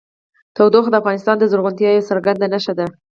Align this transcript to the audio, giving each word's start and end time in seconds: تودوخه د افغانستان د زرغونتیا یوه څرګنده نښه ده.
تودوخه 0.55 0.89
د 0.91 0.95
افغانستان 1.01 1.35
د 1.39 1.43
زرغونتیا 1.51 1.89
یوه 1.93 2.07
څرګنده 2.09 2.45
نښه 2.53 2.73
ده. 2.79 2.85